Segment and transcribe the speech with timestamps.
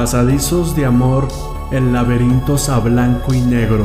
[0.00, 1.26] pasadizos de amor
[1.72, 3.84] en laberintos a blanco y negro,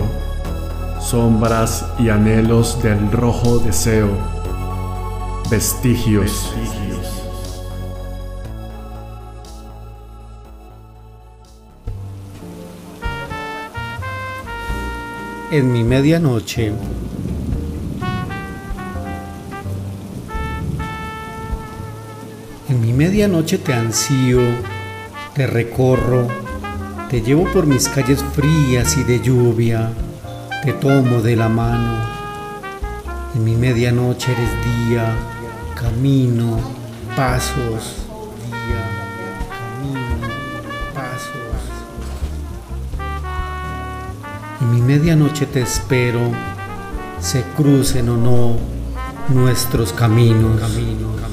[1.01, 4.09] sombras y anhelos del rojo deseo,
[5.49, 6.53] vestigios.
[15.49, 16.73] En mi medianoche
[22.69, 24.39] En mi medianoche te ansío,
[25.33, 26.27] te recorro,
[27.09, 29.91] te llevo por mis calles frías y de lluvia,
[30.63, 31.97] te tomo de la mano.
[33.33, 35.15] En mi medianoche eres día,
[35.75, 36.59] camino,
[37.15, 38.05] pasos,
[38.45, 38.85] día,
[39.49, 40.27] camino,
[40.93, 41.33] pasos.
[44.61, 46.31] En mi medianoche te espero,
[47.19, 48.57] se crucen o no
[49.29, 50.59] nuestros caminos.
[50.59, 51.32] camino, camino, camino.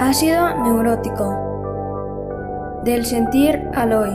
[0.00, 2.80] Ácido neurótico.
[2.84, 4.10] Del sentir al hoy.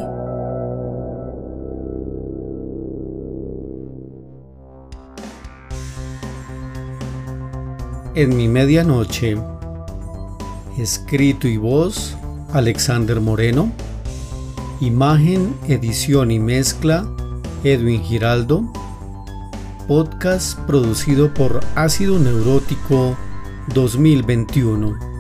[8.16, 9.38] En mi medianoche,
[10.78, 12.16] escrito y voz,
[12.54, 13.70] Alexander Moreno,
[14.80, 17.06] imagen, edición y mezcla,
[17.66, 18.72] Edwin Giraldo,
[19.90, 23.18] podcast producido por Ácido Neurótico
[23.74, 25.13] 2021.